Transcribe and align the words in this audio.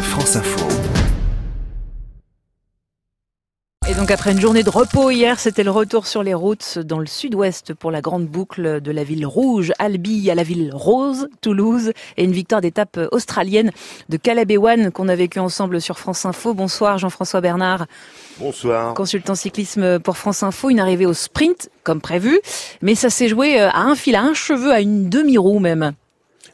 France 0.00 0.36
Info. 0.36 0.66
Et 3.86 3.94
donc 3.94 4.10
après 4.10 4.32
une 4.32 4.40
journée 4.40 4.62
de 4.62 4.70
repos 4.70 5.10
hier, 5.10 5.38
c'était 5.38 5.62
le 5.62 5.70
retour 5.70 6.06
sur 6.06 6.22
les 6.22 6.32
routes 6.32 6.78
dans 6.78 6.98
le 6.98 7.06
sud-ouest 7.06 7.74
pour 7.74 7.90
la 7.90 8.00
grande 8.00 8.26
boucle 8.26 8.80
de 8.80 8.90
la 8.90 9.04
ville 9.04 9.26
rouge, 9.26 9.72
Albi 9.78 10.30
à 10.30 10.34
la 10.34 10.42
ville 10.42 10.70
rose, 10.72 11.28
Toulouse, 11.42 11.92
et 12.16 12.24
une 12.24 12.32
victoire 12.32 12.60
d'étape 12.60 12.98
australienne 13.12 13.70
de 14.08 14.16
Caleb 14.16 14.50
Ewan 14.50 14.90
qu'on 14.90 15.08
a 15.08 15.16
vécu 15.16 15.38
ensemble 15.38 15.80
sur 15.80 15.98
France 15.98 16.24
Info. 16.24 16.54
Bonsoir 16.54 16.98
Jean-François 16.98 17.40
Bernard. 17.40 17.86
Bonsoir. 18.38 18.94
Consultant 18.94 19.34
cyclisme 19.34 19.98
pour 20.00 20.16
France 20.16 20.42
Info, 20.42 20.70
une 20.70 20.80
arrivée 20.80 21.06
au 21.06 21.14
sprint 21.14 21.68
comme 21.82 22.00
prévu, 22.00 22.40
mais 22.80 22.94
ça 22.94 23.10
s'est 23.10 23.28
joué 23.28 23.58
à 23.58 23.80
un 23.80 23.94
fil, 23.94 24.16
à 24.16 24.22
un 24.22 24.34
cheveu, 24.34 24.72
à 24.72 24.80
une 24.80 25.08
demi-roue 25.10 25.58
même. 25.58 25.92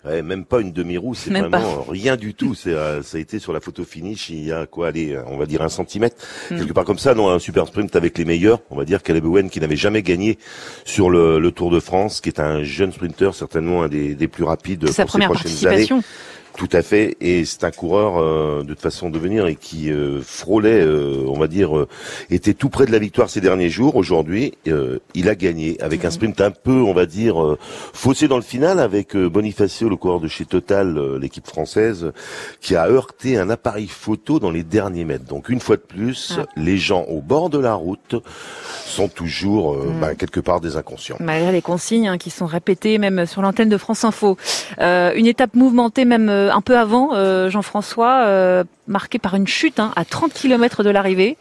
Ouais, 0.04 0.22
même 0.22 0.44
pas 0.44 0.60
une 0.60 0.70
demi-roue, 0.72 1.14
c'est 1.14 1.30
vraiment 1.30 1.82
rien 1.88 2.16
du 2.16 2.34
tout. 2.34 2.54
C'est, 2.54 2.74
euh, 2.74 3.02
ça 3.02 3.16
a 3.16 3.20
été 3.20 3.38
sur 3.38 3.52
la 3.54 3.60
photo 3.60 3.84
finish, 3.84 4.28
il 4.28 4.44
y 4.44 4.52
a 4.52 4.66
quoi, 4.66 4.88
allez, 4.88 5.18
on 5.26 5.38
va 5.38 5.46
dire 5.46 5.62
un 5.62 5.70
centimètre, 5.70 6.16
Mm. 6.50 6.58
quelque 6.58 6.72
part 6.74 6.84
comme 6.84 6.98
ça. 6.98 7.14
Non, 7.14 7.30
un 7.30 7.38
super 7.38 7.66
sprint 7.66 7.96
avec 7.96 8.18
les 8.18 8.24
meilleurs. 8.26 8.60
On 8.70 8.76
va 8.76 8.84
dire 8.84 9.02
Caleb 9.02 9.24
Ewan 9.24 9.48
qui 9.48 9.60
n'avait 9.60 9.76
jamais 9.76 10.02
gagné 10.02 10.38
sur 10.84 11.08
le, 11.08 11.38
le 11.38 11.50
Tour 11.52 11.70
de 11.70 11.80
France, 11.80 12.20
qui 12.20 12.28
est 12.28 12.38
un 12.38 12.62
jeune 12.62 12.92
sprinter, 12.92 13.34
certainement 13.34 13.82
un 13.84 13.88
des, 13.88 14.14
des 14.14 14.28
plus 14.28 14.44
rapides 14.44 14.84
C'est 14.88 14.92
sa 14.92 15.02
pour 15.06 15.12
ces 15.12 15.20
prochaines 15.20 15.66
années. 15.68 15.88
Tout 16.56 16.68
à 16.72 16.82
fait, 16.82 17.16
et 17.20 17.44
c'est 17.44 17.64
un 17.64 17.72
coureur 17.72 18.16
euh, 18.16 18.62
de 18.62 18.68
toute 18.68 18.80
façon 18.80 19.10
de 19.10 19.18
venir 19.18 19.46
et 19.48 19.56
qui 19.56 19.90
euh, 19.90 20.20
frôlait, 20.22 20.80
euh, 20.82 21.24
on 21.26 21.36
va 21.36 21.48
dire, 21.48 21.76
euh, 21.76 21.88
était 22.30 22.54
tout 22.54 22.68
près 22.68 22.86
de 22.86 22.92
la 22.92 23.00
victoire 23.00 23.28
ces 23.28 23.40
derniers 23.40 23.70
jours. 23.70 23.96
Aujourd'hui, 23.96 24.52
euh, 24.68 25.00
il 25.14 25.28
a 25.28 25.34
gagné 25.34 25.76
avec 25.80 26.04
un 26.04 26.10
sprint 26.10 26.40
un 26.40 26.52
peu, 26.52 26.80
on 26.80 26.94
va 26.94 27.06
dire, 27.06 27.42
euh, 27.42 27.58
faussé 27.92 28.28
dans 28.28 28.36
le 28.36 28.42
final 28.42 28.78
avec 28.78 29.16
euh, 29.16 29.28
Bonifacio, 29.28 29.88
le 29.88 29.96
coureur 29.96 30.20
de 30.20 30.28
chez 30.28 30.44
Total, 30.44 30.96
euh, 30.96 31.18
l'équipe 31.18 31.46
française, 31.46 32.12
qui 32.60 32.76
a 32.76 32.86
heurté 32.88 33.36
un 33.36 33.50
appareil 33.50 33.88
photo 33.88 34.38
dans 34.38 34.52
les 34.52 34.62
derniers 34.62 35.04
mètres. 35.04 35.24
Donc 35.24 35.48
une 35.48 35.60
fois 35.60 35.76
de 35.76 35.82
plus, 35.82 36.34
Ah. 36.38 36.46
les 36.56 36.78
gens 36.78 37.02
au 37.08 37.20
bord 37.20 37.50
de 37.50 37.58
la 37.58 37.74
route 37.74 38.14
sont 38.86 39.08
toujours 39.08 39.74
euh, 39.74 39.92
bah, 40.00 40.14
quelque 40.14 40.38
part 40.40 40.60
des 40.60 40.76
inconscients. 40.76 41.16
Malgré 41.18 41.50
les 41.50 41.62
consignes 41.62 42.06
hein, 42.06 42.18
qui 42.18 42.30
sont 42.30 42.46
répétées 42.46 42.98
même 42.98 43.26
sur 43.26 43.42
l'antenne 43.42 43.68
de 43.68 43.76
France 43.76 44.04
Info. 44.04 44.36
Euh, 44.80 45.12
une 45.16 45.26
étape 45.26 45.54
mouvementée 45.54 46.04
même 46.04 46.28
euh, 46.28 46.43
un 46.52 46.60
peu 46.60 46.76
avant, 46.76 47.14
euh, 47.14 47.50
Jean-François, 47.50 48.24
euh, 48.26 48.64
marquée 48.86 49.18
par 49.18 49.34
une 49.34 49.46
chute 49.46 49.80
hein, 49.80 49.92
à 49.96 50.04
30 50.04 50.32
km 50.32 50.82
de 50.82 50.90
l'arrivée. 50.90 51.36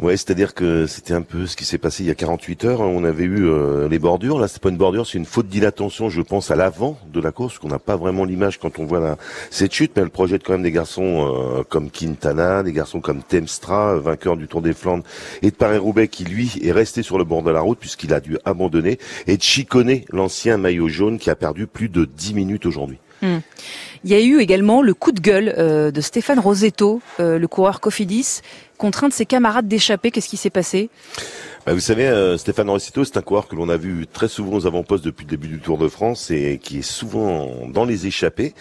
Ouais, 0.00 0.16
c'est-à-dire 0.16 0.54
que 0.54 0.86
c'était 0.86 1.12
un 1.12 1.20
peu 1.20 1.46
ce 1.46 1.54
qui 1.54 1.66
s'est 1.66 1.76
passé 1.76 2.02
il 2.02 2.06
y 2.06 2.10
a 2.10 2.14
48 2.14 2.64
heures. 2.64 2.80
On 2.80 3.04
avait 3.04 3.24
eu 3.24 3.44
euh, 3.44 3.88
les 3.88 3.98
bordures. 3.98 4.38
Là, 4.40 4.48
c'est 4.48 4.60
pas 4.60 4.70
une 4.70 4.78
bordure, 4.78 5.06
c'est 5.06 5.18
une 5.18 5.26
faute 5.26 5.48
d'inattention, 5.48 6.08
je 6.08 6.22
pense, 6.22 6.50
à 6.50 6.56
l'avant 6.56 6.98
de 7.12 7.20
la 7.20 7.30
course, 7.30 7.58
qu'on 7.58 7.68
n'a 7.68 7.78
pas 7.78 7.96
vraiment 7.96 8.24
l'image 8.24 8.58
quand 8.58 8.78
on 8.78 8.86
voit 8.86 9.18
cette 9.50 9.74
chute. 9.74 9.92
Mais 9.94 10.02
elle 10.02 10.08
projette 10.08 10.44
quand 10.44 10.54
même 10.54 10.62
des 10.62 10.72
garçons 10.72 11.30
euh, 11.30 11.62
comme 11.68 11.90
Quintana, 11.90 12.62
des 12.62 12.72
garçons 12.72 13.00
comme 13.00 13.22
Temstra, 13.22 13.96
vainqueur 13.98 14.38
du 14.38 14.48
Tour 14.48 14.62
des 14.62 14.72
Flandres, 14.72 15.04
et 15.42 15.50
de 15.50 15.56
Paris-Roubaix, 15.56 16.08
qui 16.08 16.24
lui 16.24 16.50
est 16.62 16.72
resté 16.72 17.02
sur 17.02 17.18
le 17.18 17.24
bord 17.24 17.42
de 17.42 17.50
la 17.50 17.60
route 17.60 17.78
puisqu'il 17.78 18.14
a 18.14 18.20
dû 18.20 18.38
abandonner, 18.46 18.98
et 19.26 19.36
de 19.36 19.42
Chicone, 19.42 20.00
l'ancien 20.10 20.56
maillot 20.56 20.88
jaune, 20.88 21.18
qui 21.18 21.28
a 21.28 21.36
perdu 21.36 21.66
plus 21.66 21.90
de 21.90 22.06
10 22.06 22.32
minutes 22.32 22.64
aujourd'hui. 22.64 22.98
Il 23.22 24.10
y 24.10 24.14
a 24.14 24.20
eu 24.20 24.40
également 24.40 24.82
le 24.82 24.94
coup 24.94 25.12
de 25.12 25.20
gueule 25.20 25.54
euh, 25.56 25.90
de 25.90 26.00
Stéphane 26.00 26.40
Rosetto, 26.40 27.00
euh, 27.20 27.38
le 27.38 27.48
coureur 27.48 27.80
Cofidis, 27.80 28.40
contraint 28.76 29.08
de 29.08 29.12
ses 29.12 29.26
camarades 29.26 29.68
d'échapper. 29.68 30.10
Qu'est-ce 30.10 30.28
qui 30.28 30.36
s'est 30.36 30.50
passé? 30.50 30.90
Bah, 31.64 31.74
vous 31.74 31.80
savez, 31.80 32.08
euh, 32.08 32.36
Stéphane 32.38 32.68
Rossito, 32.68 33.04
c'est 33.04 33.16
un 33.16 33.22
coureur 33.22 33.46
que 33.46 33.54
l'on 33.54 33.68
a 33.68 33.76
vu 33.76 34.08
très 34.12 34.26
souvent 34.26 34.56
aux 34.56 34.66
avant-postes 34.66 35.04
depuis 35.04 35.24
le 35.24 35.30
début 35.30 35.46
du 35.46 35.60
Tour 35.60 35.78
de 35.78 35.86
France 35.86 36.32
et 36.32 36.58
qui 36.60 36.78
est 36.78 36.82
souvent 36.82 37.68
dans 37.68 37.84
les 37.84 38.08
échappées. 38.08 38.52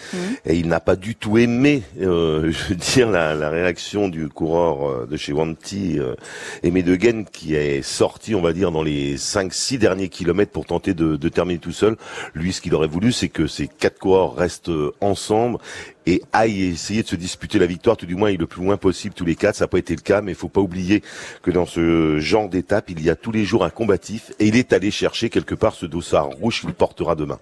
Et 0.45 0.55
il 0.55 0.67
n'a 0.67 0.79
pas 0.79 0.95
du 0.95 1.15
tout 1.15 1.39
aimé, 1.39 1.81
euh, 1.99 2.51
je 2.51 2.69
veux 2.69 2.75
dire, 2.75 3.09
la, 3.09 3.33
la 3.33 3.49
réaction 3.49 4.07
du 4.07 4.29
coureur 4.29 4.87
euh, 4.87 5.07
de 5.09 5.17
chez 5.17 5.33
Wanty, 5.33 5.97
euh, 5.97 6.13
Aimé 6.61 6.83
Degaine, 6.83 7.25
qui 7.25 7.55
est 7.55 7.81
sorti, 7.81 8.35
on 8.35 8.41
va 8.41 8.53
dire, 8.53 8.71
dans 8.71 8.83
les 8.83 9.17
5-6 9.17 9.79
derniers 9.79 10.09
kilomètres 10.09 10.51
pour 10.51 10.67
tenter 10.67 10.93
de, 10.93 11.15
de 11.15 11.29
terminer 11.29 11.59
tout 11.59 11.71
seul. 11.71 11.97
Lui, 12.35 12.53
ce 12.53 12.61
qu'il 12.61 12.75
aurait 12.75 12.87
voulu, 12.87 13.11
c'est 13.11 13.29
que 13.29 13.47
ces 13.47 13.67
quatre 13.67 13.97
coureurs 13.97 14.35
restent 14.35 14.71
ensemble 14.99 15.57
et 16.05 16.21
aillent 16.33 16.63
essayer 16.63 17.03
de 17.03 17.07
se 17.07 17.15
disputer 17.15 17.59
la 17.59 17.65
victoire, 17.67 17.97
tout 17.97 18.05
du 18.05 18.15
moins, 18.15 18.31
le 18.31 18.47
plus 18.47 18.63
loin 18.63 18.77
possible, 18.77 19.13
tous 19.13 19.25
les 19.25 19.35
quatre. 19.35 19.55
Ça 19.55 19.65
n'a 19.65 19.69
pas 19.69 19.77
été 19.77 19.95
le 19.95 20.01
cas, 20.01 20.21
mais 20.21 20.31
il 20.31 20.37
faut 20.37 20.49
pas 20.49 20.61
oublier 20.61 21.03
que 21.43 21.51
dans 21.51 21.65
ce 21.65 22.19
genre 22.19 22.49
d'étape, 22.49 22.89
il 22.89 23.03
y 23.03 23.09
a 23.09 23.15
tous 23.15 23.31
les 23.31 23.45
jours 23.45 23.63
un 23.63 23.69
combatif 23.69 24.31
et 24.39 24.47
il 24.47 24.55
est 24.55 24.73
allé 24.73 24.91
chercher 24.91 25.29
quelque 25.29 25.55
part 25.55 25.75
ce 25.75 25.85
dossard 25.85 26.27
rouge 26.27 26.61
qu'il 26.61 26.73
portera 26.73 27.15
demain. 27.15 27.39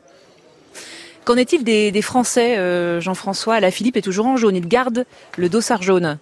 Qu'en 1.25 1.35
est-il 1.35 1.63
des, 1.63 1.91
des 1.91 2.01
Français, 2.01 2.57
euh, 2.57 2.99
Jean-François? 3.01 3.59
La 3.59 3.71
Philippe 3.71 3.97
est 3.97 4.01
toujours 4.01 4.25
en 4.25 4.35
jaune. 4.35 4.55
Il 4.55 4.67
garde 4.67 5.05
le 5.37 5.47
dossard 5.47 5.83
jaune. 5.83 6.17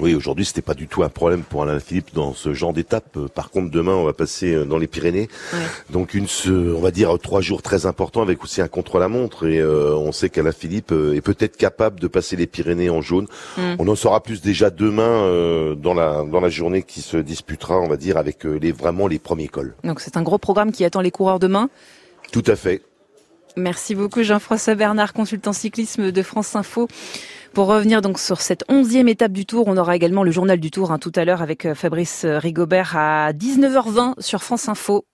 Oui, 0.00 0.14
aujourd'hui, 0.14 0.44
c'était 0.44 0.62
pas 0.62 0.74
du 0.74 0.88
tout 0.88 1.02
un 1.02 1.08
problème 1.08 1.42
pour 1.42 1.62
Alain 1.62 1.78
Philippe 1.78 2.14
dans 2.14 2.34
ce 2.34 2.54
genre 2.54 2.72
d'étape. 2.72 3.16
Euh, 3.16 3.28
Par 3.28 3.50
contre, 3.50 3.70
demain, 3.70 3.92
on 3.94 4.04
va 4.04 4.12
passer 4.12 4.52
euh, 4.52 4.64
dans 4.64 4.78
les 4.78 4.86
Pyrénées. 4.86 5.28
Ouais. 5.52 5.58
Donc, 5.90 6.14
une, 6.14 6.26
on 6.48 6.80
va 6.80 6.90
dire 6.90 7.16
trois 7.22 7.40
jours 7.40 7.62
très 7.62 7.86
importants 7.86 8.22
avec 8.22 8.42
aussi 8.42 8.60
un 8.60 8.68
contre-la-montre. 8.68 9.46
Et 9.46 9.58
euh, 9.58 9.94
on 9.94 10.12
sait 10.12 10.28
qu'Alain 10.28 10.52
Philippe 10.52 10.92
est 10.92 11.20
peut-être 11.20 11.56
capable 11.56 12.00
de 12.00 12.08
passer 12.08 12.36
les 12.36 12.46
Pyrénées 12.46 12.90
en 12.90 13.00
jaune. 13.00 13.26
Mm. 13.56 13.74
On 13.78 13.88
en 13.88 13.94
saura 13.94 14.22
plus 14.22 14.40
déjà 14.40 14.70
demain 14.70 15.02
euh, 15.02 15.74
dans 15.74 15.94
la 15.94 16.24
dans 16.24 16.40
la 16.40 16.48
journée 16.48 16.82
qui 16.82 17.00
se 17.00 17.16
disputera, 17.16 17.78
on 17.78 17.88
va 17.88 17.96
dire, 17.96 18.16
avec 18.16 18.44
les 18.44 18.72
vraiment 18.72 19.06
les 19.06 19.18
premiers 19.18 19.48
cols. 19.48 19.74
Donc 19.84 20.00
c'est 20.00 20.16
un 20.16 20.22
gros 20.22 20.38
programme 20.38 20.72
qui 20.72 20.84
attend 20.84 21.00
les 21.00 21.10
coureurs 21.10 21.38
demain. 21.38 21.68
Tout 22.32 22.44
à 22.46 22.56
fait. 22.56 22.82
Merci 23.56 23.94
beaucoup 23.94 24.22
Jean-François 24.22 24.74
Bernard, 24.74 25.12
consultant 25.12 25.52
cyclisme 25.52 26.10
de 26.10 26.22
France 26.22 26.56
Info. 26.56 26.88
Pour 27.54 27.66
revenir 27.66 28.00
donc 28.00 28.18
sur 28.18 28.40
cette 28.40 28.64
onzième 28.70 29.08
étape 29.08 29.32
du 29.32 29.44
Tour, 29.44 29.64
on 29.66 29.76
aura 29.76 29.94
également 29.94 30.22
le 30.22 30.30
journal 30.30 30.58
du 30.58 30.70
Tour 30.70 30.90
hein, 30.90 30.98
tout 30.98 31.12
à 31.14 31.26
l'heure 31.26 31.42
avec 31.42 31.66
euh, 31.66 31.74
Fabrice 31.74 32.24
Rigobert 32.24 32.96
à 32.96 33.32
19h20 33.32 34.20
sur 34.22 34.42
France 34.42 34.70
Info. 34.70 35.04